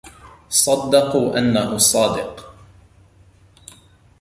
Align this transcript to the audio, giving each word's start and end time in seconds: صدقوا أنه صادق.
صدقوا 0.49 1.37
أنه 1.37 1.77
صادق. 1.77 2.53